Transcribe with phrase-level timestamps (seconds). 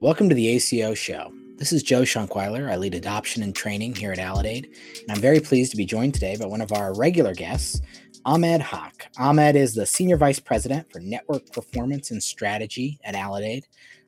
[0.00, 1.32] Welcome to the ACO Show.
[1.56, 2.70] This is Joe Shonkwiler.
[2.70, 4.66] I lead adoption and training here at Aledade,
[5.00, 7.80] and I'm very pleased to be joined today by one of our regular guests,
[8.24, 9.08] Ahmed Haque.
[9.18, 13.64] Ahmed is the Senior Vice President for Network Performance and Strategy at Aledade.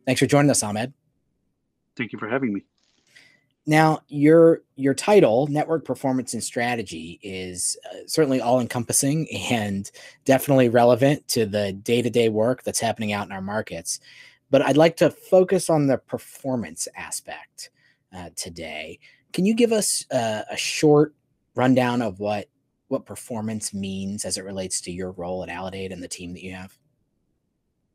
[0.07, 0.93] Thanks for joining us, Ahmed.
[1.97, 2.63] Thank you for having me.
[3.67, 9.91] Now, your your title, Network Performance and Strategy, is uh, certainly all encompassing and
[10.25, 13.99] definitely relevant to the day to day work that's happening out in our markets.
[14.51, 17.71] But I'd like to focus on the performance aspect
[18.15, 18.99] uh, today.
[19.33, 21.15] Can you give us uh, a short
[21.55, 22.47] rundown of what
[22.89, 26.43] what performance means as it relates to your role at Aledade and the team that
[26.43, 26.77] you have?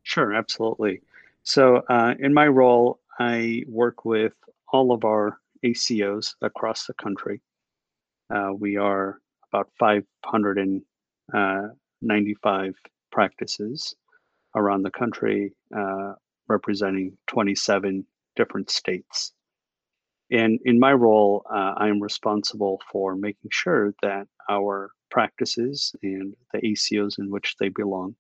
[0.03, 1.01] Sure, absolutely.
[1.43, 4.31] So, uh, in my role, I work with
[4.71, 7.41] all of our ACOs across the country.
[8.33, 9.19] Uh, we are
[9.51, 10.83] about 595
[11.33, 12.71] uh,
[13.11, 13.95] practices
[14.55, 16.13] around the country, uh,
[16.47, 19.33] representing 27 different states.
[20.31, 26.33] And in my role, uh, I am responsible for making sure that our practices and
[26.51, 28.15] the ACOs in which they belong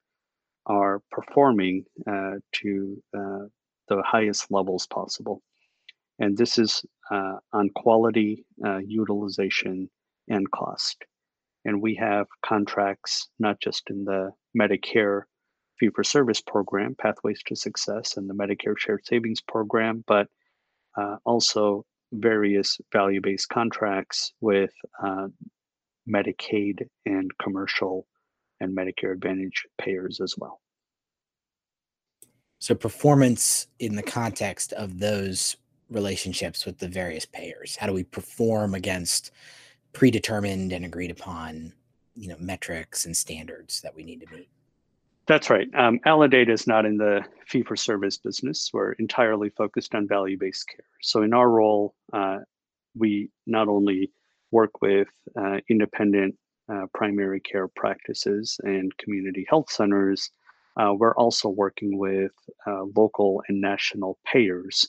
[0.67, 3.45] are performing uh, to uh,
[3.87, 5.41] the highest levels possible.
[6.19, 9.89] And this is uh, on quality, uh, utilization,
[10.27, 11.03] and cost.
[11.65, 15.23] And we have contracts not just in the Medicare
[15.79, 20.27] fee for service program, Pathways to Success, and the Medicare Shared Savings Program, but
[20.97, 24.71] uh, also various value based contracts with
[25.03, 25.27] uh,
[26.07, 28.07] Medicaid and commercial
[28.59, 30.61] and Medicare Advantage payers as well.
[32.59, 35.57] So, performance in the context of those
[35.89, 37.75] relationships with the various payers?
[37.75, 39.31] How do we perform against
[39.93, 41.73] predetermined and agreed upon,
[42.15, 44.49] you know, metrics and standards that we need to meet?
[45.27, 45.67] That's right.
[45.73, 48.69] Um, Aledade is not in the fee for service business.
[48.71, 50.85] We're entirely focused on value based care.
[51.01, 52.39] So, in our role, uh,
[52.95, 54.11] we not only
[54.51, 56.35] work with uh, independent
[56.71, 60.29] uh, primary care practices and community health centers,
[60.77, 62.31] uh, we're also working with
[62.67, 64.87] uh, local and national payers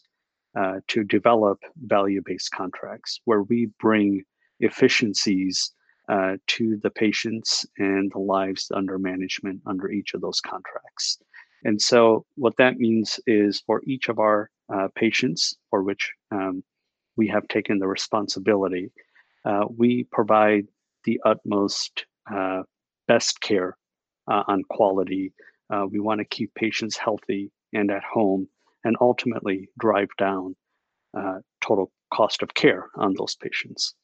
[0.58, 4.22] uh, to develop value based contracts where we bring
[4.60, 5.72] efficiencies
[6.08, 11.18] uh, to the patients and the lives under management under each of those contracts.
[11.64, 16.62] And so, what that means is for each of our uh, patients for which um,
[17.16, 18.90] we have taken the responsibility,
[19.44, 20.66] uh, we provide
[21.04, 22.62] the utmost uh,
[23.08, 23.76] best care
[24.30, 25.32] uh, on quality.
[25.70, 28.48] Uh, we want to keep patients healthy and at home
[28.84, 30.54] and ultimately drive down
[31.62, 33.94] total cost of care on those patients.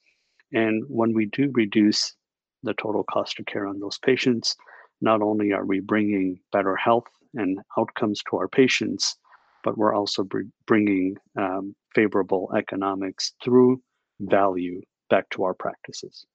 [0.52, 2.14] And when we do reduce
[2.62, 4.56] the total cost of care on those patients,
[5.00, 9.16] not only are we bringing better health and outcomes to our patients,
[9.64, 13.80] but we're also br- bringing um, favorable economics through
[14.20, 14.80] value
[15.10, 16.26] back to our practices.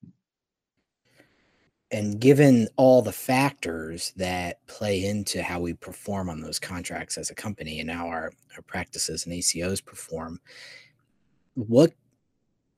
[1.89, 7.29] And given all the factors that play into how we perform on those contracts as
[7.29, 10.41] a company and how our, our practices and ACOs perform,
[11.53, 11.94] what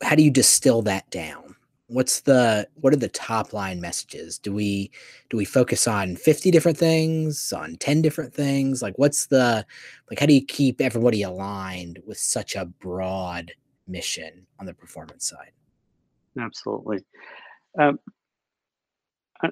[0.02, 1.56] how do you distill that down?
[1.88, 4.38] What's the what are the top line messages?
[4.38, 4.92] Do we
[5.30, 8.82] do we focus on 50 different things, on 10 different things?
[8.82, 9.66] Like what's the
[10.10, 13.52] like how do you keep everybody aligned with such a broad
[13.88, 15.52] mission on the performance side?
[16.40, 17.04] Absolutely.
[17.78, 18.00] Um,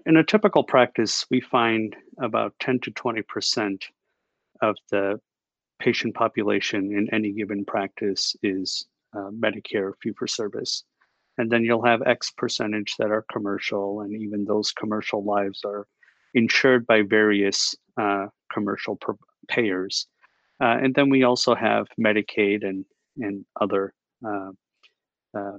[0.06, 3.84] in a typical practice, we find about 10 to 20%
[4.62, 5.20] of the
[5.80, 10.84] patient population in any given practice is uh, Medicare fee for service.
[11.38, 15.88] And then you'll have X percentage that are commercial, and even those commercial lives are
[16.34, 19.00] insured by various uh, commercial
[19.48, 20.08] payers.
[20.60, 22.86] Uh, and then we also have Medicaid and,
[23.18, 23.94] and other
[24.26, 24.52] uh,
[25.38, 25.58] uh,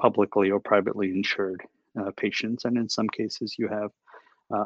[0.00, 1.62] publicly or privately insured
[1.98, 2.64] uh, patients.
[2.64, 3.90] And in some cases, you have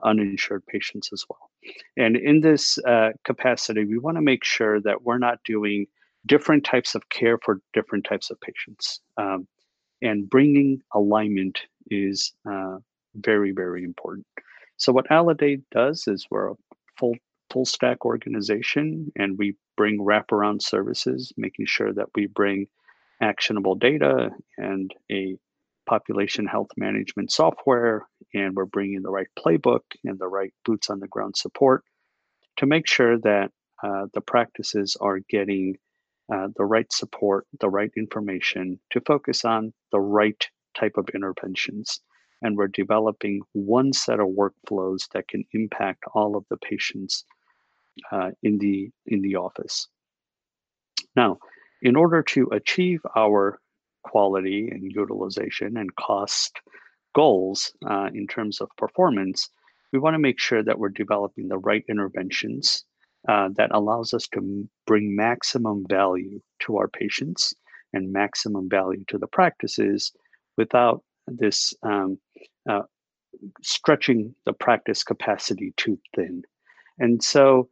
[0.04, 1.50] uninsured patients as well.
[1.96, 2.78] And in this
[3.24, 5.86] capacity, we want to make sure that we're not doing
[6.26, 9.00] different types of care for different types of patients.
[9.16, 9.46] Um,
[10.00, 11.60] and bringing alignment
[11.90, 12.78] is uh,
[13.14, 14.26] very, very important.
[14.76, 16.54] So what Aledade does is we're a
[16.98, 17.14] full
[17.52, 22.66] full stack organization, and we bring wraparound services, making sure that we bring
[23.20, 25.36] actionable data and a
[25.86, 31.00] population health management software, and we're bringing the right playbook and the right boots on
[31.00, 31.84] the ground support
[32.56, 33.50] to make sure that
[33.82, 35.76] uh, the practices are getting
[36.32, 42.00] uh, the right support, the right information to focus on the right type of interventions.
[42.40, 47.24] And we're developing one set of workflows that can impact all of the patients
[48.10, 49.88] uh, in the in the office.
[51.14, 51.38] Now,
[51.82, 53.60] in order to achieve our
[54.02, 56.60] quality and utilization and cost
[57.14, 59.50] goals uh, in terms of performance,
[59.92, 62.84] we want to make sure that we're developing the right interventions
[63.28, 67.54] uh, that allows us to bring maximum value to our patients
[67.92, 70.12] and maximum value to the practices
[70.56, 72.18] without this um,
[72.68, 72.82] uh,
[73.62, 76.42] stretching the practice capacity too thin.
[76.98, 77.68] And so,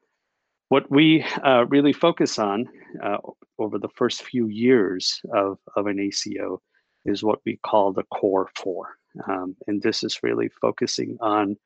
[0.69, 2.69] what we uh, really focus on
[3.03, 3.19] uh,
[3.59, 6.61] over the first few years of, of an ACO
[7.05, 8.91] is what we call the core four.
[9.29, 11.57] Um, and this is really focusing on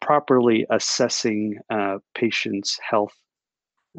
[0.00, 3.14] properly assessing uh, patients' health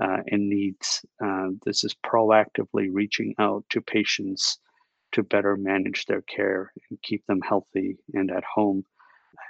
[0.01, 1.05] uh, and needs.
[1.23, 4.59] Uh, this is proactively reaching out to patients
[5.11, 8.83] to better manage their care and keep them healthy and at home.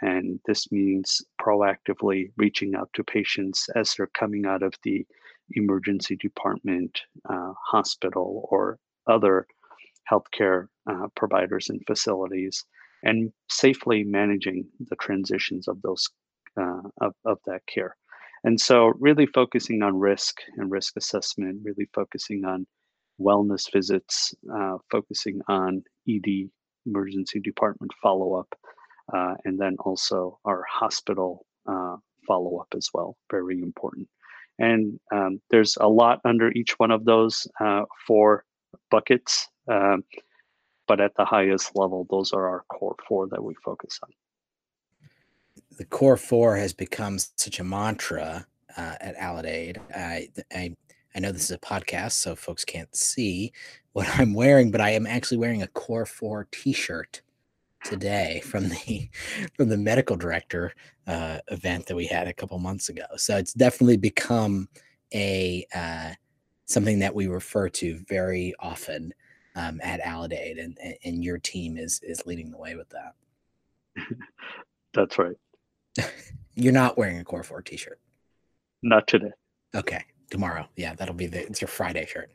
[0.01, 5.05] And this means proactively reaching out to patients as they're coming out of the
[5.51, 9.45] emergency department, uh, hospital, or other
[10.11, 12.65] healthcare uh, providers and facilities,
[13.03, 16.09] and safely managing the transitions of those
[16.59, 17.95] uh, of, of that care.
[18.43, 22.65] And so, really focusing on risk and risk assessment, really focusing on
[23.19, 26.49] wellness visits, uh, focusing on ED,
[26.87, 28.53] emergency department follow up,
[29.13, 33.15] uh, and then also our hospital uh, follow up as well.
[33.29, 34.07] Very important.
[34.57, 38.43] And um, there's a lot under each one of those uh, four
[38.89, 39.47] buckets.
[39.67, 40.03] Um,
[40.87, 44.09] but at the highest level, those are our core four that we focus on
[45.77, 48.45] the core four has become such a mantra
[48.77, 49.77] uh, at Aledade.
[49.95, 50.75] I, I
[51.13, 53.51] I know this is a podcast, so folks can't see
[53.93, 57.21] what I'm wearing, but I am actually wearing a core four T-shirt
[57.83, 59.09] today from the
[59.57, 60.73] from the medical director
[61.07, 63.05] uh, event that we had a couple months ago.
[63.17, 64.69] So it's definitely become
[65.13, 66.11] a uh,
[66.65, 69.13] something that we refer to very often
[69.55, 73.15] um, at Aledade, and and your team is is leading the way with that.
[74.93, 75.35] That's right.
[76.55, 77.99] You're not wearing a Core 4 t-shirt.
[78.83, 79.31] Not today.
[79.75, 80.03] Okay.
[80.29, 80.67] Tomorrow.
[80.75, 82.31] Yeah, that'll be the it's your Friday shirt.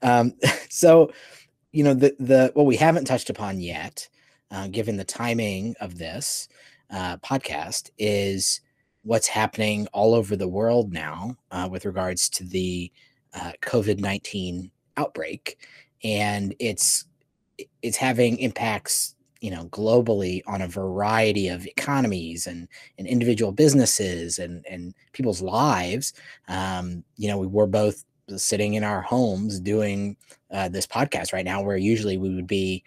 [0.00, 0.34] Um,
[0.70, 1.10] so
[1.72, 4.08] you know, the the what we haven't touched upon yet,
[4.50, 6.48] uh, given the timing of this
[6.90, 8.60] uh, podcast, is
[9.02, 12.92] what's happening all over the world now uh, with regards to the
[13.34, 15.58] uh, COVID nineteen outbreak,
[16.04, 17.06] and it's
[17.82, 24.38] it's having impacts you know globally on a variety of economies and and individual businesses
[24.38, 26.14] and and people's lives
[26.48, 28.04] um you know we were both
[28.36, 30.16] sitting in our homes doing
[30.52, 32.82] uh, this podcast right now where usually we would be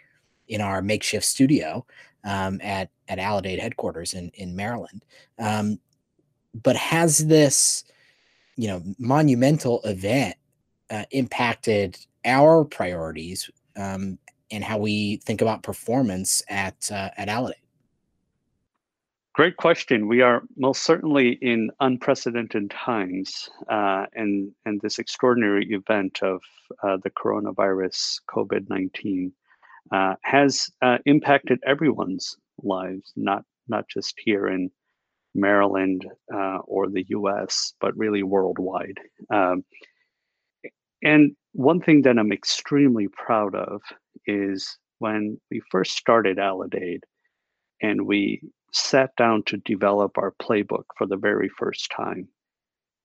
[0.48, 1.86] in our makeshift studio
[2.24, 5.06] um, at at Aledade headquarters in in Maryland.
[5.40, 5.80] Um,
[6.64, 7.84] but has this
[8.56, 10.36] you know monumental event
[10.90, 14.18] uh, impacted our priorities um,
[14.52, 17.54] and how we think about performance at uh, at Aledade?
[19.34, 20.08] Great question.
[20.08, 26.42] We are most certainly in unprecedented times, uh, and and this extraordinary event of
[26.84, 29.34] uh, the coronavirus, COVID nineteen,
[29.92, 34.72] uh, has uh, impacted everyone's lives, not not just here in
[35.34, 39.00] Maryland uh, or the U.S., but really worldwide.
[39.30, 39.66] Um,
[41.04, 43.82] and one thing that I'm extremely proud of
[44.26, 47.02] is when we first started Aledade
[47.82, 48.42] and we
[48.72, 52.28] sat down to develop our playbook for the very first time,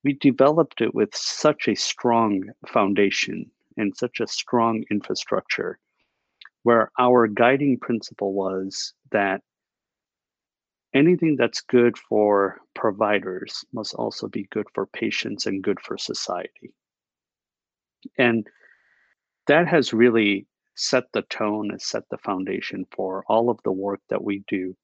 [0.03, 5.79] we developed it with such a strong foundation and such a strong infrastructure
[6.63, 9.43] where our guiding principle was that
[10.95, 16.75] anything that's good for providers must also be good for patients and good for society.
[18.19, 18.47] And
[19.47, 20.47] that has really
[20.81, 24.75] set the tone and set the foundation for all of the work that we do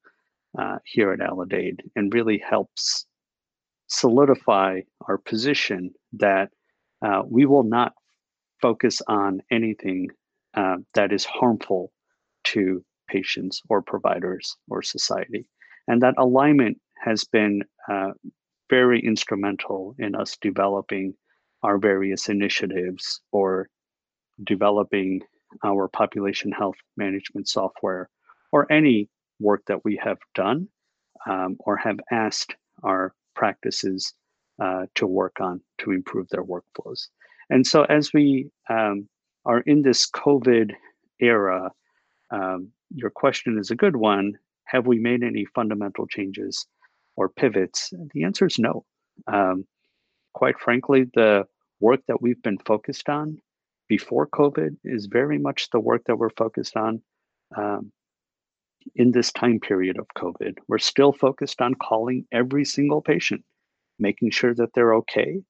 [0.57, 3.07] uh, here at Aledade and really helps
[3.87, 6.49] solidify our position that
[7.01, 7.93] uh, we will not
[8.61, 10.09] focus on anything
[10.53, 11.91] uh, that is harmful
[12.43, 15.47] to patients or providers or society.
[15.87, 18.11] And that alignment has been uh,
[18.69, 21.13] very instrumental in us developing
[21.63, 23.69] our various initiatives or
[24.43, 25.21] developing
[25.63, 28.09] our population health management software
[28.51, 29.09] or any
[29.39, 30.67] work that we have done
[31.27, 34.13] um, or have asked our practices
[34.61, 37.07] uh, to work on to improve their workflows.
[37.49, 39.07] And so, as we um,
[39.45, 40.73] are in this COVID
[41.19, 41.71] era,
[42.31, 44.37] um, your question is a good one.
[44.65, 46.65] Have we made any fundamental changes
[47.15, 47.93] or pivots?
[48.13, 48.83] The answer is no.
[49.27, 49.65] Um,
[50.33, 51.47] quite frankly, the
[51.79, 53.39] work that we've been focused on
[53.87, 57.01] before COVID is very much the work that we're focused on
[57.55, 57.91] um,
[58.95, 60.55] in this time period of COVID.
[60.67, 63.43] We're still focused on calling every single patient,
[63.99, 65.41] making sure that they're okay,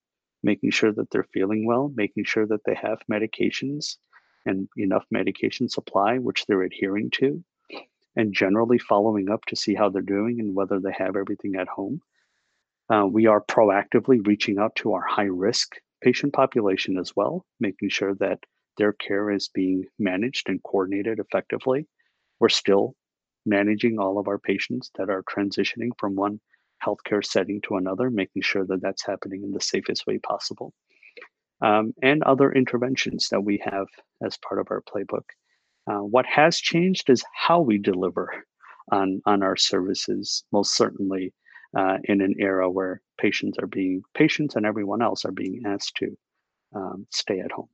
[0.44, 3.98] making sure that they're feeling well, making sure that they have medications
[4.46, 7.44] and enough medication supply, which they're adhering to,
[8.16, 11.68] and generally following up to see how they're doing and whether they have everything at
[11.68, 12.02] home.
[12.90, 17.90] Uh, we are proactively reaching out to our high risk patient population as well, making
[17.90, 18.40] sure that
[18.78, 21.88] their care is being managed and coordinated effectively.
[22.40, 22.96] We're still
[23.46, 26.40] managing all of our patients that are transitioning from one
[26.86, 30.74] healthcare setting to another, making sure that that's happening in the safest way possible.
[31.62, 33.88] Um, and other interventions that we have
[34.24, 35.24] as part of our playbook.
[35.90, 38.32] Uh, what has changed is how we deliver
[38.92, 41.34] on, on our services, most certainly
[41.78, 45.96] uh, in an era where patients are being, patients and everyone else are being asked
[45.96, 46.18] to
[46.76, 47.70] um, stay at home.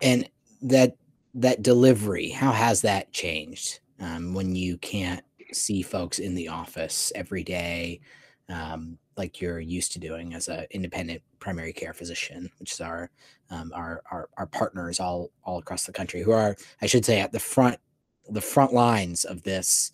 [0.00, 0.28] And
[0.62, 0.96] that
[1.34, 7.12] that delivery, how has that changed um, when you can't see folks in the office
[7.14, 8.00] every day,
[8.48, 13.10] um, like you're used to doing as an independent primary care physician, which is our,
[13.50, 17.20] um, our our our partners all all across the country, who are, I should say,
[17.20, 17.78] at the front
[18.28, 19.92] the front lines of this,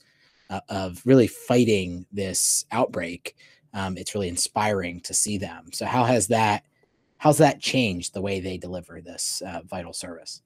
[0.50, 3.36] uh, of really fighting this outbreak.
[3.72, 5.70] Um, it's really inspiring to see them.
[5.72, 6.64] So how has that
[7.18, 10.42] how's that changed the way they deliver this uh, vital service?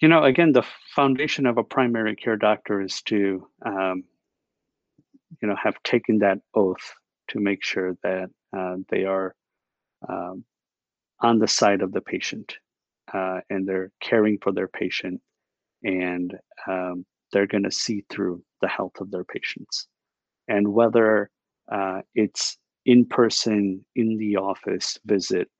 [0.00, 4.04] You know, again, the foundation of a primary care doctor is to, um,
[5.40, 6.92] you know, have taken that oath
[7.28, 9.34] to make sure that uh, they are
[10.08, 10.44] um,
[11.20, 12.56] on the side of the patient
[13.12, 15.20] uh, and they're caring for their patient
[15.82, 16.34] and
[16.68, 19.88] um, they're going to see through the health of their patients.
[20.48, 21.30] And whether
[21.70, 25.50] uh, it's in person in the office visit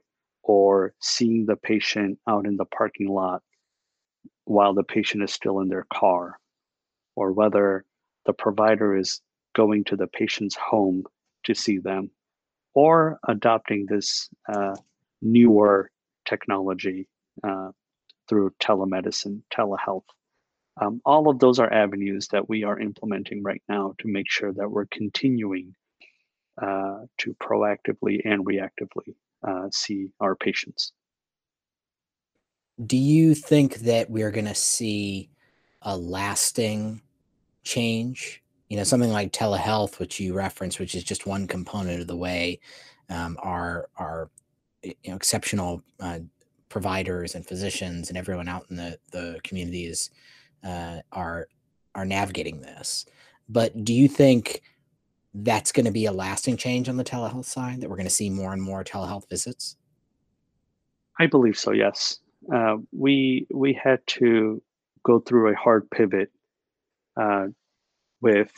[0.42, 3.42] or seeing the patient out in the parking lot
[4.44, 6.38] while the patient is still in their car,
[7.16, 7.84] or whether
[8.26, 9.20] the provider is
[9.56, 11.02] going to the patient's home
[11.42, 12.10] to see them,
[12.74, 14.76] or adopting this uh,
[15.20, 15.90] newer
[16.26, 17.08] technology
[17.42, 17.70] uh,
[18.28, 20.04] through telemedicine, telehealth.
[20.80, 24.52] Um, all of those are avenues that we are implementing right now to make sure
[24.52, 25.74] that we're continuing
[26.60, 29.14] uh, to proactively and reactively
[29.46, 30.92] uh, see our patients.
[32.84, 35.30] Do you think that we're going to see
[35.82, 37.00] a lasting
[37.64, 38.42] change?
[38.68, 42.16] You know, something like telehealth, which you reference, which is just one component of the
[42.16, 42.60] way
[43.08, 44.28] um, our our
[44.82, 46.18] you know, exceptional uh,
[46.68, 50.10] providers and physicians and everyone out in the the communities
[50.64, 51.48] uh, are
[51.94, 53.06] are navigating this.
[53.48, 54.62] But do you think
[55.32, 57.80] that's going to be a lasting change on the telehealth side?
[57.80, 59.76] That we're going to see more and more telehealth visits?
[61.18, 61.72] I believe so.
[61.72, 62.18] Yes
[62.52, 64.62] uh, we we had to
[65.04, 66.30] go through a hard pivot
[67.20, 67.46] uh,
[68.20, 68.50] with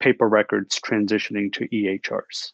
[0.00, 2.52] paper records transitioning to EHRs.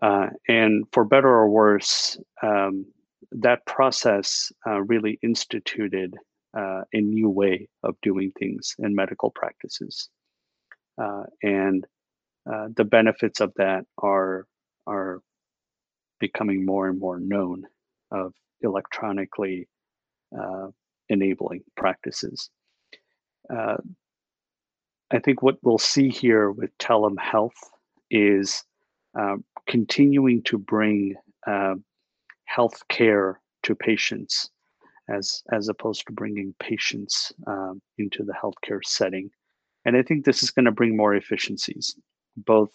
[0.00, 2.86] Uh, and for better or worse, um,
[3.32, 6.16] that process uh, really instituted
[6.56, 10.08] uh, a new way of doing things in medical practices.
[11.00, 11.86] Uh, and
[12.76, 14.46] the benefits of that are,
[14.86, 15.20] are
[16.20, 17.64] becoming more and more known
[18.10, 18.32] of
[18.62, 19.68] electronically
[20.38, 20.68] uh,
[21.08, 22.50] enabling practices.
[23.52, 23.76] Uh,
[25.10, 27.50] I think what we'll see here with telehealth
[28.10, 28.64] is
[29.18, 31.16] uh, continuing to bring
[31.46, 31.74] uh,
[32.44, 34.50] health care to patients
[35.08, 39.30] as, as opposed to bringing patients um, into the healthcare setting.
[39.84, 41.96] And I think this is going to bring more efficiencies,
[42.36, 42.70] both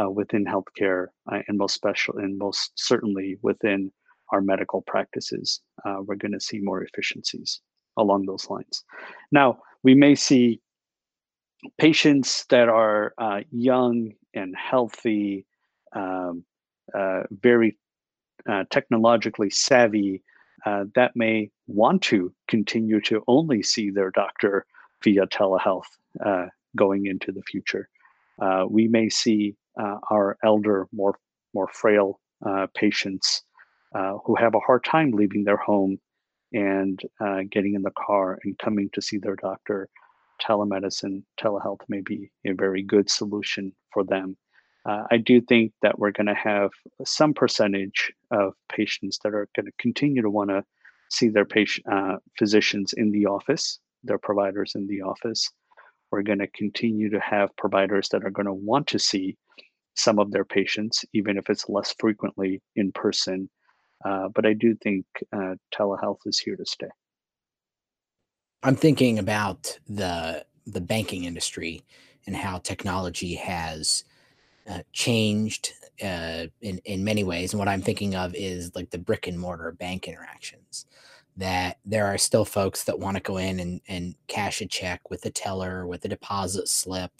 [0.00, 3.92] uh, within healthcare uh, and most special and most certainly within
[4.30, 7.60] our medical practices, uh, we're going to see more efficiencies
[7.98, 8.82] along those lines.
[9.30, 10.60] Now, we may see
[11.78, 15.46] patients that are uh, young and healthy,
[15.94, 16.44] um,
[16.94, 17.76] uh, very
[18.48, 20.22] uh, technologically savvy,
[20.66, 24.64] uh, that may want to continue to only see their doctor
[25.02, 25.90] via telehealth
[26.24, 27.88] uh, going into the future.
[28.68, 29.54] we may see
[30.10, 31.18] our elder, more
[31.54, 32.18] more frail
[32.74, 33.42] patients
[33.94, 35.98] uh, who have a hard time leaving their home
[36.54, 39.88] and uh, getting in the car and coming to see their doctor.
[40.40, 44.36] Telemedicine, telehealth may be a very good solution for them.
[44.84, 46.70] Uh, I do think that we're going to have
[47.04, 50.64] some percentage of patients that are going to continue to want to
[51.10, 55.48] see their patient uh, physicians in the office, their providers in the office.
[56.10, 59.36] We're going to continue to have providers that are going to want to see
[59.94, 63.48] some of their patients, even if it's less frequently in person.
[64.04, 66.88] Uh, but I do think uh, telehealth is here to stay.
[68.62, 71.82] I'm thinking about the the banking industry
[72.26, 74.04] and how technology has
[74.68, 77.52] uh, changed uh, in in many ways.
[77.52, 80.86] And what I'm thinking of is like the brick and mortar bank interactions.
[81.36, 85.08] That there are still folks that want to go in and, and cash a check
[85.10, 87.10] with a teller with a deposit slip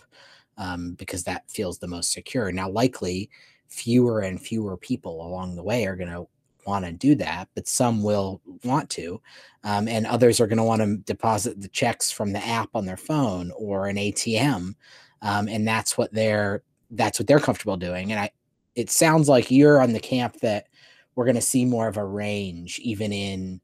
[0.59, 2.53] um, because that feels the most secure.
[2.53, 3.31] Now, likely,
[3.69, 6.27] fewer and fewer people along the way are going to
[6.67, 9.21] want to do that, but some will want to,
[9.65, 12.87] um, and others are going to want to deposit the checks from the app on
[12.87, 14.75] their phone or an ATM,
[15.23, 18.13] um, and that's what they're that's what they're comfortable doing.
[18.13, 18.31] And I,
[18.75, 20.67] it sounds like you're on the camp that
[21.15, 23.61] we're going to see more of a range, even in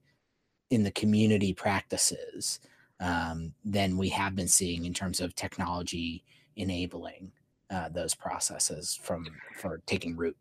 [0.71, 2.61] in the community practices,
[3.01, 6.25] um, than we have been seeing in terms of technology
[6.57, 7.33] enabling
[7.71, 10.37] uh, those processes from for taking root.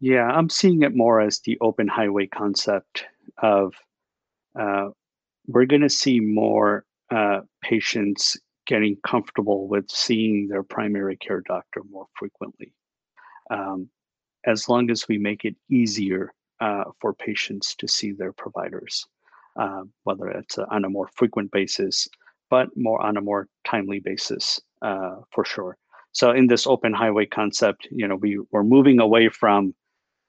[0.00, 3.04] Yeah, I'm seeing it more as the open highway concept
[3.38, 3.74] of
[4.58, 4.90] uh,
[5.46, 11.82] we're going to see more uh, patients getting comfortable with seeing their primary care doctor
[11.90, 12.72] more frequently.
[13.50, 13.88] Um,
[14.46, 19.06] as long as we make it easier uh, for patients to see their providers,
[19.56, 22.08] uh, whether it's on a more frequent basis,
[22.50, 25.76] but more on a more timely basis uh, for sure.
[26.12, 29.74] So in this open highway concept, you know, we we're moving away from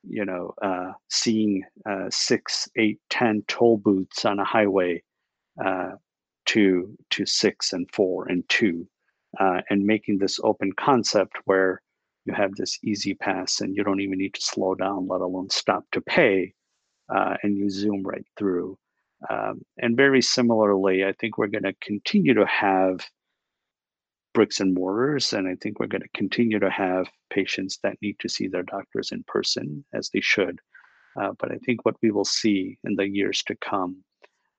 [0.07, 5.01] you know, uh, seeing uh, six, eight, ten toll booths on a highway
[6.45, 8.87] to to six and four and two,
[9.39, 11.81] uh, and making this open concept where
[12.25, 15.49] you have this easy pass and you don't even need to slow down, let alone
[15.49, 16.53] stop to pay,
[17.15, 18.77] uh, and you zoom right through.
[19.29, 22.99] Um, and very similarly, I think we're going to continue to have
[24.35, 25.33] bricks and mortars.
[25.33, 28.63] And I think we're going to continue to have patients that need to see their
[28.63, 30.59] doctors in person as they should.
[31.19, 34.03] Uh, but I think what we will see in the years to come,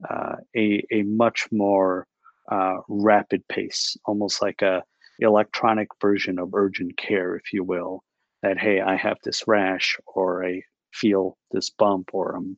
[0.09, 2.07] uh, a, a much more
[2.51, 4.83] uh, rapid pace, almost like a
[5.19, 8.03] electronic version of urgent care, if you will,
[8.43, 12.57] that, hey, I have this rash or I feel this bump or I'm,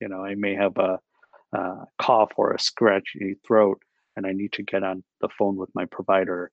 [0.00, 0.98] you know, I may have a,
[1.52, 3.80] a cough or a scratchy throat
[4.16, 6.50] and I need to get on the phone with my provider,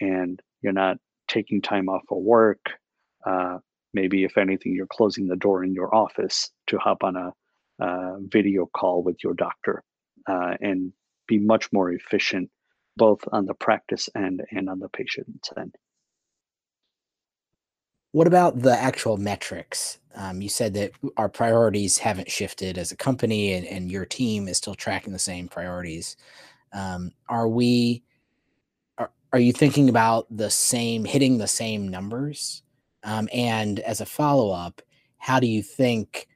[0.00, 0.98] and you're not
[1.28, 2.70] taking time off of work.
[3.24, 3.58] Uh,
[3.94, 7.32] maybe, if anything, you're closing the door in your office to hop on a,
[7.78, 9.82] a video call with your doctor
[10.26, 10.92] uh, and
[11.26, 12.50] be much more efficient,
[12.96, 15.74] both on the practice end and on the patient's end.
[18.12, 19.98] What about the actual metrics?
[20.14, 24.48] Um, you said that our priorities haven't shifted as a company, and, and your team
[24.48, 26.16] is still tracking the same priorities.
[26.72, 28.02] Um, are we
[28.96, 32.62] are, are you thinking about the same hitting the same numbers?
[33.04, 34.80] Um, and as a follow up,
[35.18, 36.26] how do you think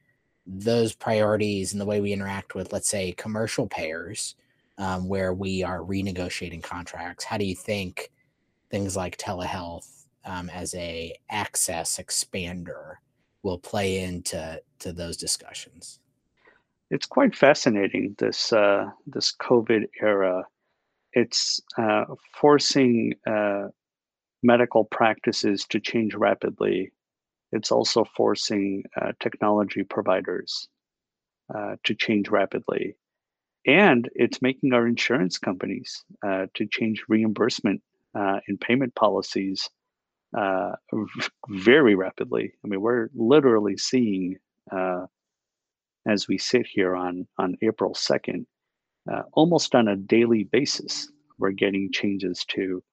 [0.59, 4.35] those priorities and the way we interact with, let's say, commercial payers,
[4.77, 8.11] um, where we are renegotiating contracts, how do you think
[8.69, 12.95] things like telehealth um, as a access expander
[13.43, 15.99] will play into to those discussions?
[16.91, 20.43] it's quite fascinating this uh, this COVID era.
[21.13, 23.69] It's uh, forcing uh,
[24.43, 26.91] medical practices to change rapidly.
[27.51, 30.67] It's also forcing uh, technology providers
[31.53, 32.95] uh, to change rapidly,
[33.65, 37.81] and it's making our insurance companies uh, to change reimbursement
[38.13, 39.69] and payment policies
[41.49, 42.53] very rapidly.
[42.63, 44.37] I mean, we're literally seeing
[46.07, 48.45] as we sit here on on April 2nd,
[49.11, 52.83] uh, almost on a daily basis, we're getting changes to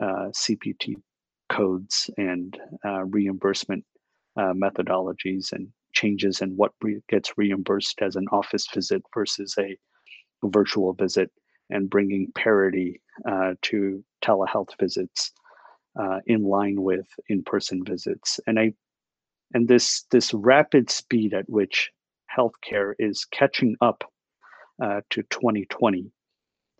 [0.00, 0.94] uh, CPT
[1.56, 3.84] codes and uh, reimbursement
[4.38, 9.76] uh, methodologies and changes in what re- gets reimbursed as an office visit versus a
[10.44, 11.30] virtual visit
[11.70, 15.32] and bringing parity uh, to telehealth visits
[15.98, 18.72] uh, in line with in-person visits and i
[19.54, 21.90] and this this rapid speed at which
[22.36, 24.04] healthcare is catching up
[24.82, 26.10] uh, to 2020.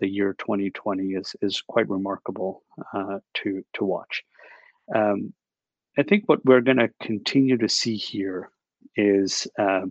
[0.01, 2.63] The year 2020 is is quite remarkable
[2.95, 4.23] uh, to to watch.
[4.95, 5.33] Um,
[5.99, 8.51] I think what we're going to continue to see here
[8.97, 9.87] is uh,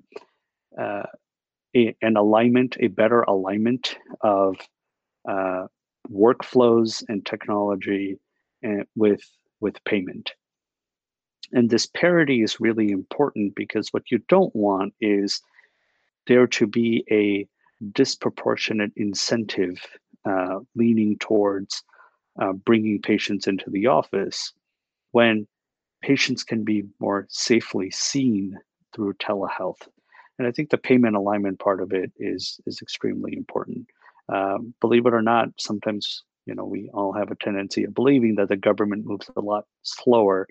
[0.80, 1.04] uh,
[1.76, 4.58] a, an alignment, a better alignment of
[5.28, 5.68] uh,
[6.12, 8.18] workflows and technology
[8.62, 9.22] and uh, with
[9.60, 10.34] with payment.
[11.52, 15.42] And this parity is really important because what you don't want is
[16.28, 17.48] there to be a
[17.92, 19.80] disproportionate incentive
[20.26, 21.84] uh, leaning towards
[22.42, 24.54] uh, bringing patients into the office
[25.16, 25.48] when
[26.02, 28.54] patients can be more safely seen
[28.94, 29.88] through telehealth.
[30.38, 33.88] And I think the payment alignment part of it is is extremely important.
[34.28, 38.36] Um, believe it or not, sometimes you know we all have a tendency of believing
[38.36, 40.48] that the government moves a lot slower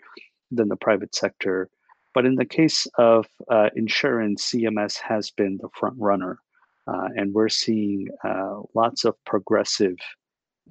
[0.50, 1.68] than the private sector.
[2.14, 6.38] But in the case of uh, insurance, CMS has been the front runner,
[6.86, 9.98] uh, and we're seeing uh, lots of progressive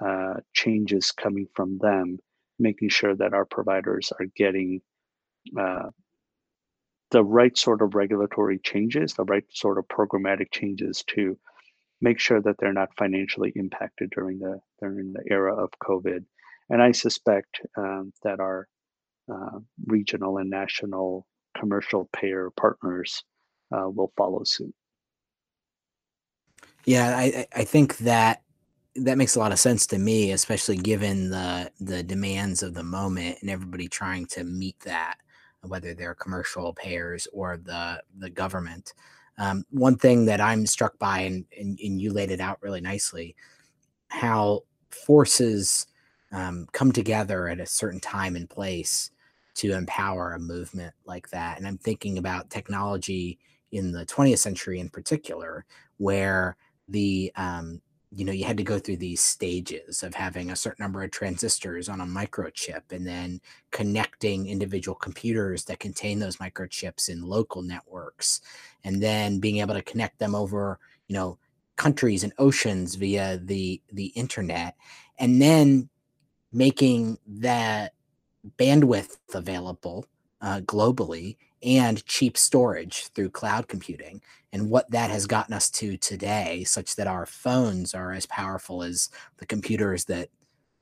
[0.04, 2.18] uh, changes coming from them,
[2.60, 4.82] making sure that our providers are getting
[5.60, 5.90] uh,
[7.12, 11.38] the right sort of regulatory changes, the right sort of programmatic changes to
[12.02, 16.26] make sure that they're not financially impacted during the during the era of COVID.
[16.70, 18.68] And I suspect um, that our
[19.32, 23.24] uh, regional and national commercial payer partners
[23.72, 24.74] uh, will follow suit.
[26.86, 28.42] Yeah, I I think that
[28.96, 32.84] that makes a lot of sense to me, especially given the the demands of the
[32.84, 35.16] moment and everybody trying to meet that,
[35.62, 38.94] whether they're commercial payers or the the government.
[39.40, 42.82] Um, one thing that I'm struck by, and, and, and you laid it out really
[42.82, 43.36] nicely,
[44.10, 45.88] how forces
[46.32, 49.10] um, come together at a certain time and place
[49.56, 51.58] to empower a movement like that.
[51.58, 53.40] And I'm thinking about technology
[53.72, 55.66] in the 20th century in particular,
[55.98, 56.56] where
[56.88, 57.82] the um,
[58.16, 61.12] you know you had to go through these stages of having a certain number of
[61.12, 67.62] transistors on a microchip and then connecting individual computers that contain those microchips in local
[67.62, 68.42] networks
[68.84, 71.38] and then being able to connect them over you know
[71.76, 74.76] countries and oceans via the the internet
[75.18, 75.90] and then
[76.52, 77.94] making that
[78.58, 80.06] bandwidth available
[80.42, 84.22] uh, globally and cheap storage through cloud computing
[84.52, 88.84] and what that has gotten us to today such that our phones are as powerful
[88.84, 90.30] as the computers that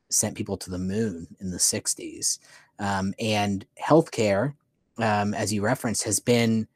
[0.10, 2.40] sent people to the moon in the 60s
[2.80, 4.54] um, and healthcare
[4.98, 6.68] um, as you referenced has been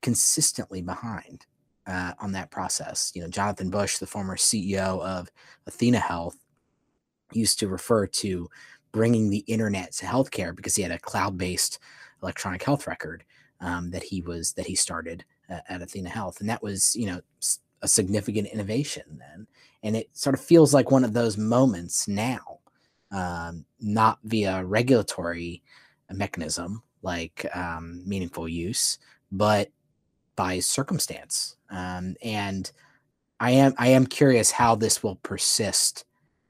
[0.00, 1.46] consistently behind
[1.86, 3.12] uh, on that process.
[3.14, 5.30] You know jonathan bush the former ceo of
[5.66, 6.36] athena health
[7.32, 8.48] used to refer to
[8.92, 11.78] bringing the internet to healthcare because he had a cloud-based
[12.22, 13.24] electronic health record
[13.60, 17.06] um, that he was that he started uh, at Athena Health, and that was you
[17.06, 17.20] know
[17.82, 19.46] a significant innovation then,
[19.82, 22.58] and it sort of feels like one of those moments now,
[23.12, 25.62] um, not via regulatory
[26.12, 28.98] mechanism like um, meaningful use,
[29.30, 29.70] but
[30.34, 31.56] by circumstance.
[31.70, 32.70] Um, and
[33.40, 36.04] I am I am curious how this will persist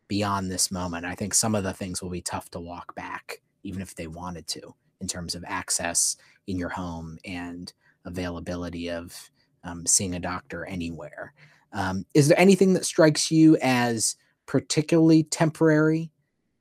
[0.08, 1.04] beyond this moment.
[1.04, 4.06] I think some of the things will be tough to walk back, even if they
[4.06, 7.72] wanted to in terms of access in your home and
[8.04, 9.30] availability of
[9.64, 11.34] um, seeing a doctor anywhere.
[11.72, 16.10] Um, is there anything that strikes you as particularly temporary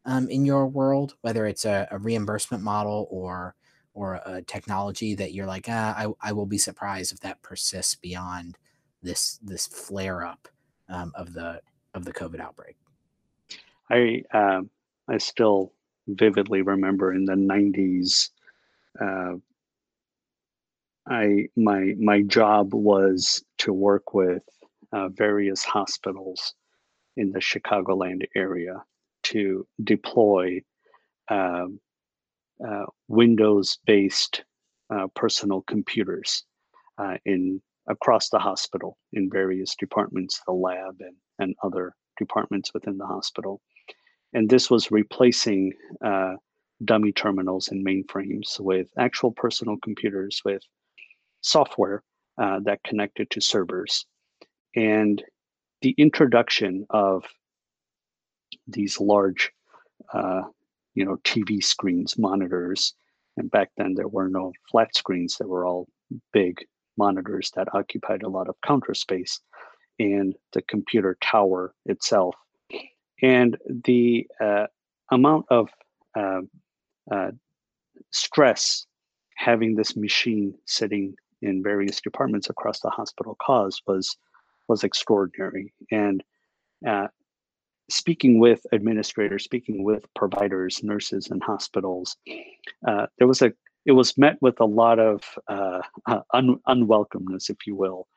[0.05, 3.55] um, in your world, whether it's a, a, reimbursement model or
[3.93, 7.95] or a technology that you're like, ah, I, I will be surprised if that persists
[7.95, 8.57] beyond
[9.01, 10.47] this this flare up
[10.89, 11.61] um, of the
[11.93, 12.75] of the COVID outbreak?
[13.89, 14.69] I um,
[15.07, 15.71] I still
[16.07, 18.29] vividly remember in the 90s
[18.99, 19.35] uh,
[21.07, 24.43] I my my job was to work with
[24.91, 26.55] uh, various hospitals
[27.17, 28.83] in the Chicagoland area
[29.23, 30.61] to deploy
[31.29, 31.79] um,
[32.65, 34.43] uh, Windows-based
[34.89, 36.43] uh, personal computers
[36.97, 42.97] uh, in across the hospital in various departments, the lab and, and other departments within
[42.97, 43.61] the hospital.
[44.33, 46.33] And this was replacing uh,
[46.83, 50.61] dummy terminals and mainframes with actual personal computers with
[51.41, 52.03] software
[52.41, 54.05] uh, that connected to servers.
[54.75, 55.23] And
[55.81, 57.23] the introduction of
[58.67, 59.51] these large,
[60.13, 60.43] uh,
[60.95, 62.93] you know, TV screens, monitors,
[63.37, 65.87] and back then there were no flat screens; they were all
[66.33, 66.57] big
[66.97, 69.39] monitors that occupied a lot of counter space,
[69.99, 72.35] and the computer tower itself
[73.21, 74.67] and the uh,
[75.11, 75.69] amount of
[76.17, 76.41] uh,
[77.11, 77.31] uh,
[78.11, 78.85] stress
[79.35, 84.17] having this machine sitting in various departments across the hospital caused was
[84.67, 85.73] was extraordinary.
[85.91, 86.23] And
[86.87, 87.07] uh,
[87.89, 92.17] speaking with administrators, speaking with providers, nurses, and hospitals,
[92.87, 93.53] uh, there was a
[93.85, 95.81] it was met with a lot of uh,
[96.33, 98.07] un- unwelcomeness, if you will,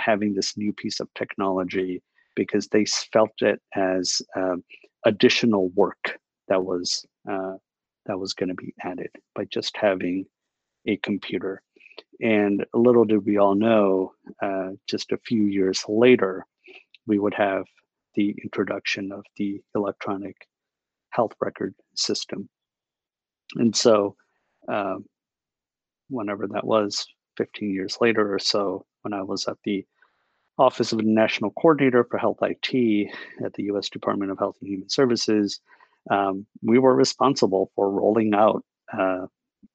[0.00, 2.02] having this new piece of technology
[2.34, 4.64] because they felt it as um,
[5.04, 6.18] additional work
[6.48, 7.54] that was uh,
[8.06, 10.24] that was going to be added by just having
[10.86, 11.62] a computer.
[12.20, 16.44] And little did we all know, uh, just a few years later,
[17.06, 17.64] we would have
[18.14, 20.36] the introduction of the electronic
[21.10, 22.48] health record system.
[23.56, 24.16] And so
[24.70, 24.96] uh,
[26.08, 29.84] whenever that was, 15 years later or so, when I was at the
[30.58, 33.10] Office of the National Coordinator for Health IT
[33.44, 35.60] at the US Department of Health and Human Services,
[36.10, 39.26] um, we were responsible for rolling out uh,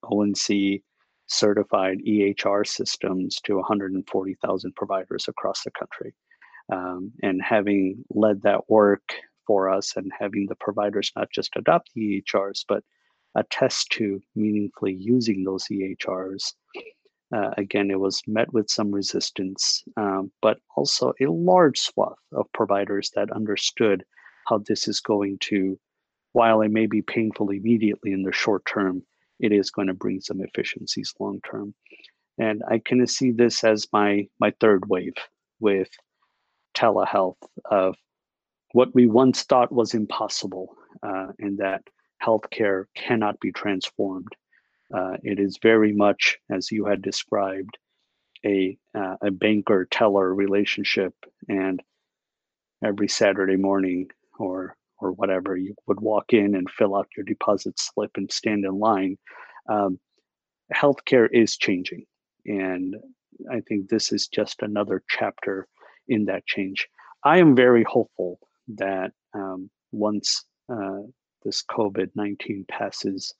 [0.03, 0.81] ONC
[1.27, 6.13] certified EHR systems to 140,000 providers across the country.
[6.71, 9.13] Um, and having led that work
[9.45, 12.83] for us and having the providers not just adopt the EHRs, but
[13.35, 16.53] attest to meaningfully using those EHRs.
[17.35, 22.45] Uh, again, it was met with some resistance, um, but also a large swath of
[22.53, 24.03] providers that understood
[24.47, 25.77] how this is going to,
[26.31, 29.03] while it may be painful immediately in the short term,
[29.39, 31.73] it is going to bring some efficiencies long term.
[32.37, 35.15] And I kind of see this as my my third wave
[35.59, 35.89] with
[36.75, 37.95] telehealth of
[38.73, 41.81] what we once thought was impossible, uh, and that
[42.23, 44.29] healthcare cannot be transformed.
[44.93, 47.77] Uh, it is very much, as you had described,
[48.45, 51.13] a uh, a banker teller relationship,
[51.49, 51.81] and
[52.83, 57.77] every Saturday morning or or whatever you would walk in and fill out your deposit
[57.79, 59.17] slip and stand in line.
[59.69, 59.99] Um,
[60.73, 62.05] healthcare is changing,
[62.45, 62.95] and
[63.51, 65.67] I think this is just another chapter
[66.07, 66.87] in that change.
[67.23, 71.01] I am very hopeful that um, once uh,
[71.43, 73.33] this COVID 19 passes,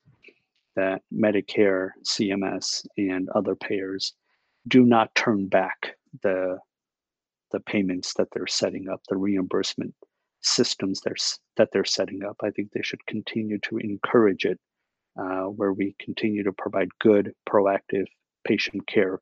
[0.78, 4.14] that Medicare, CMS, and other payers
[4.70, 6.58] do not turn back the
[7.52, 9.94] the payments that they're setting up, the reimbursement
[10.42, 11.16] systems they're,
[11.56, 12.36] that they're setting up.
[12.44, 14.60] I think they should continue to encourage it,
[15.18, 18.06] uh, where we continue to provide good, proactive
[18.46, 19.20] patient care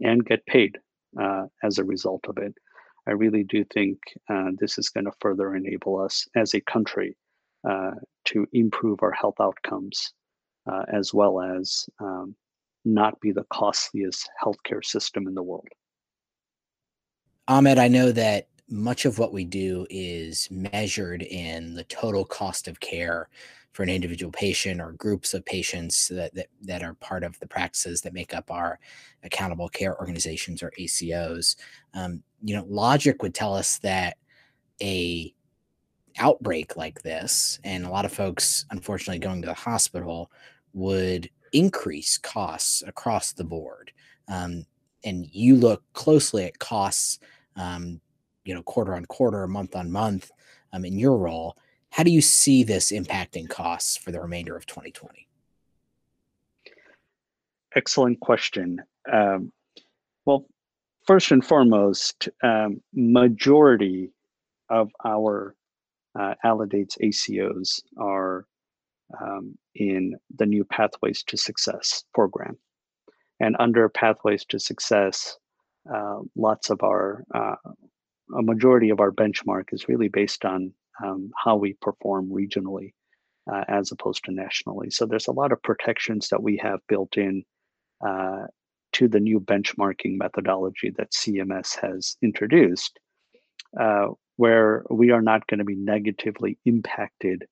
[0.00, 0.78] and get paid
[1.20, 2.54] uh, as a result of it.
[3.06, 7.16] I really do think uh, this is going to further enable us as a country
[7.68, 7.92] uh,
[8.26, 10.12] to improve our health outcomes
[10.70, 12.34] uh, as well as um,
[12.84, 15.68] not be the costliest healthcare system in the world.
[17.48, 22.66] Ahmed, I know that much of what we do is measured in the total cost
[22.66, 23.28] of care
[23.72, 27.46] for an individual patient or groups of patients that, that, that are part of the
[27.46, 28.80] practices that make up our
[29.22, 31.56] accountable care organizations or ACOs.
[31.94, 34.16] Um, you know, logic would tell us that
[34.82, 35.32] a
[36.18, 40.30] outbreak like this, and a lot of folks, unfortunately, going to the hospital
[40.76, 43.90] would increase costs across the board.
[44.28, 44.66] Um,
[45.04, 47.18] and you look closely at costs,
[47.56, 48.00] um,
[48.44, 50.30] you know, quarter on quarter, month on month
[50.74, 51.56] um, in your role.
[51.90, 55.26] How do you see this impacting costs for the remainder of 2020?
[57.74, 58.82] Excellent question.
[59.10, 59.52] Um,
[60.26, 60.46] well,
[61.06, 64.10] first and foremost, um, majority
[64.68, 65.54] of our
[66.18, 68.46] uh, Aledade's ACOs are
[69.20, 72.56] um, in the new Pathways to Success program.
[73.40, 75.36] And under Pathways to Success,
[75.92, 77.56] uh, lots of our, uh,
[78.36, 80.72] a majority of our benchmark is really based on
[81.04, 82.92] um, how we perform regionally
[83.52, 84.90] uh, as opposed to nationally.
[84.90, 87.44] So there's a lot of protections that we have built in
[88.04, 88.46] uh,
[88.92, 92.98] to the new benchmarking methodology that CMS has introduced,
[93.78, 97.44] uh, where we are not going to be negatively impacted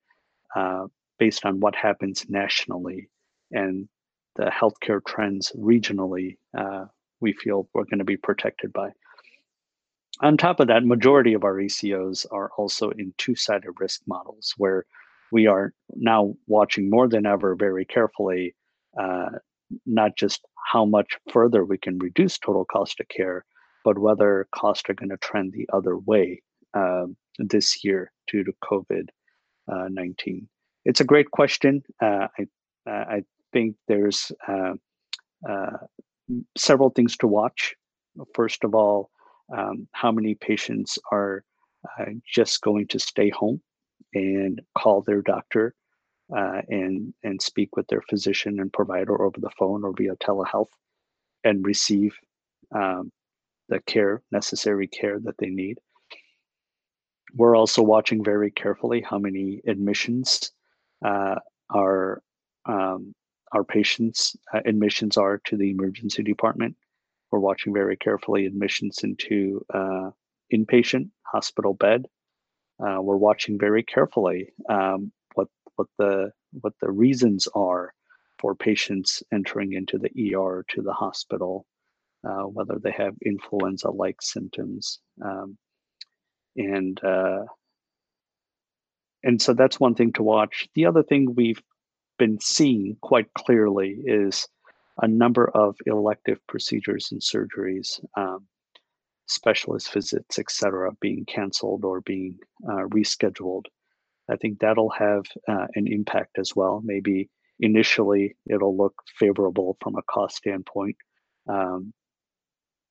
[0.56, 0.86] uh,
[1.18, 3.08] based on what happens nationally
[3.52, 3.88] and
[4.36, 6.36] the healthcare trends regionally.
[6.56, 6.86] Uh,
[7.20, 8.90] we feel we're going to be protected by.
[10.20, 14.84] On top of that, majority of our ACOs are also in two-sided risk models where
[15.32, 18.54] we are now watching more than ever very carefully,
[19.00, 19.30] uh,
[19.86, 23.44] not just how much further we can reduce total cost of care,
[23.84, 26.40] but whether costs are going to trend the other way
[26.74, 27.06] uh,
[27.38, 29.08] this year due to COVID
[29.70, 30.48] uh, 19.
[30.84, 31.82] It's a great question.
[32.00, 32.46] Uh, I,
[32.86, 34.74] I think there's uh,
[35.48, 35.78] uh,
[36.56, 37.74] several things to watch.
[38.34, 39.10] First of all,
[39.56, 41.44] um, how many patients are
[41.98, 43.60] uh, just going to stay home
[44.14, 45.74] and call their doctor
[46.36, 50.70] uh, and and speak with their physician and provider over the phone or via telehealth
[51.44, 52.16] and receive
[52.74, 53.12] um,
[53.68, 55.78] the care necessary care that they need
[57.34, 60.63] we're also watching very carefully how many admissions uh,
[61.04, 62.22] our
[62.66, 63.14] um,
[63.52, 66.76] our patients uh, admissions are to the emergency department
[67.34, 70.10] we're watching very carefully admissions into uh,
[70.52, 72.06] inpatient hospital bed.
[72.78, 77.92] Uh, we're watching very carefully um, what what the what the reasons are
[78.38, 81.66] for patients entering into the ER to the hospital,
[82.22, 85.58] uh, whether they have influenza-like symptoms, um,
[86.56, 87.42] and uh,
[89.24, 90.68] and so that's one thing to watch.
[90.74, 91.62] The other thing we've
[92.18, 94.46] been seeing quite clearly is
[95.00, 98.46] a number of elective procedures and surgeries, um,
[99.26, 103.64] specialist visits, etc., being canceled or being uh, rescheduled.
[104.30, 106.82] I think that'll have uh, an impact as well.
[106.84, 110.96] Maybe initially it'll look favorable from a cost standpoint,
[111.48, 111.94] um,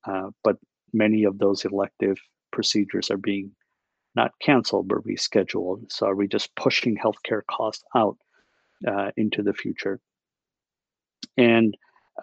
[0.06, 0.58] uh, but
[0.94, 2.18] many of those elective
[2.52, 3.52] procedures are being
[4.16, 5.92] not canceled but rescheduled.
[5.92, 8.18] So are we just pushing healthcare costs out
[8.88, 10.00] uh, into the future?
[11.38, 11.76] And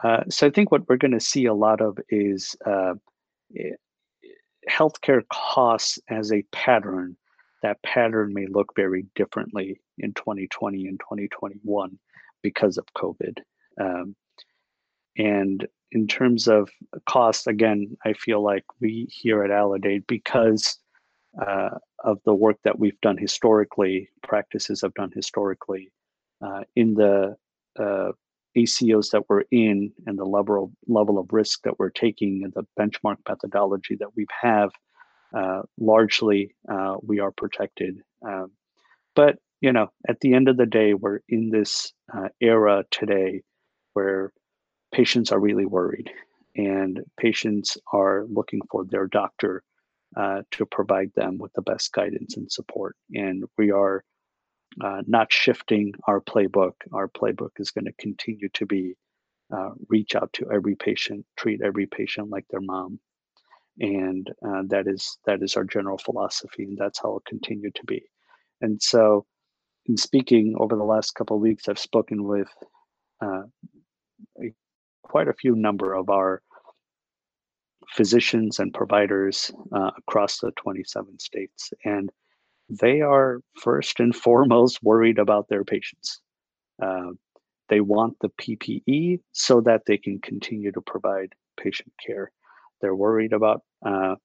[0.03, 2.95] uh, so I think what we're going to see a lot of is uh,
[3.57, 3.71] eh,
[4.69, 7.17] healthcare costs as a pattern.
[7.63, 11.99] That pattern may look very differently in 2020 and 2021
[12.43, 13.39] because of COVID.
[13.81, 14.15] Um,
[15.19, 16.71] and in terms of
[17.07, 20.79] cost, again, I feel like we here at Aledade, because
[21.39, 21.71] uh,
[22.03, 25.91] of the work that we've done historically, practices have done historically,
[26.45, 27.37] uh, in the
[27.79, 28.13] uh,
[28.57, 32.67] ACOs that we're in and the level level of risk that we're taking and the
[32.79, 34.71] benchmark methodology that we have,
[35.35, 38.01] uh, largely uh, we are protected.
[38.27, 38.51] Um,
[39.15, 43.43] but you know, at the end of the day, we're in this uh, era today
[43.93, 44.33] where
[44.93, 46.11] patients are really worried,
[46.57, 49.63] and patients are looking for their doctor
[50.17, 52.97] uh, to provide them with the best guidance and support.
[53.13, 54.05] And we are
[54.83, 56.73] uh, not shifting our playbook.
[56.93, 58.95] Our playbook is going to continue to be
[59.53, 63.01] uh, reach out to every patient, treat every patient like their mom,
[63.81, 67.85] and uh, that is that is our general philosophy, and that's how it'll continue to
[67.85, 68.03] be.
[68.61, 69.27] And so,
[69.87, 72.49] in speaking over the last couple of weeks, I've spoken with
[73.21, 73.43] uh,
[75.03, 76.43] quite a few number of our
[77.95, 82.11] physicians and providers uh, across the 27 states, and
[82.69, 86.21] they are first and foremost worried about their patients.
[86.81, 87.11] Uh,
[87.69, 92.31] they want the PPE so that they can continue to provide patient care.
[92.81, 94.17] They're worried about uh,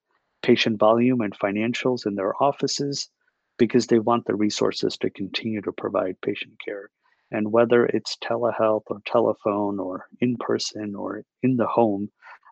[0.41, 3.09] patient volume and financials in their offices
[3.57, 6.89] because they want the resources to continue to provide patient care.
[7.31, 12.09] And whether it's telehealth or telephone or in person or in the home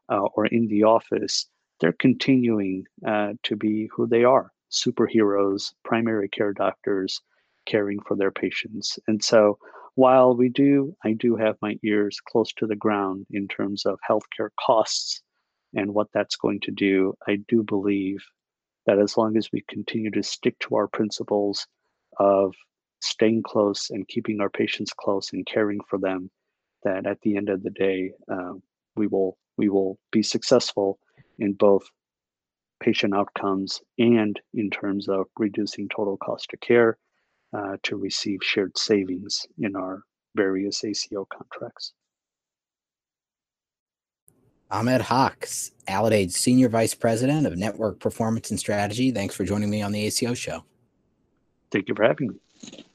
[0.09, 1.47] or in the office,
[1.79, 7.21] they're continuing uh, to be who they are superheroes, primary care doctors
[7.65, 8.97] caring for their patients.
[9.07, 9.57] And so
[9.95, 13.99] while we do, I do have my ears close to the ground in terms of
[14.09, 15.21] healthcare costs
[15.75, 18.23] and what that's going to do, I do believe
[18.85, 21.67] that as long as we continue to stick to our principles
[22.19, 22.53] of
[23.01, 26.29] staying close and keeping our patients close and caring for them,
[26.83, 28.53] that at the end of the day, uh,
[28.95, 30.99] we will we will be successful
[31.39, 31.83] in both
[32.81, 36.97] patient outcomes and in terms of reducing total cost of care
[37.55, 40.03] uh, to receive shared savings in our
[40.35, 41.93] various ACO contracts.
[44.71, 49.11] Ahmed Haque, Aledade Senior Vice President of Network Performance and Strategy.
[49.11, 50.63] Thanks for joining me on the ACO show.
[51.71, 52.85] Thank you for having me.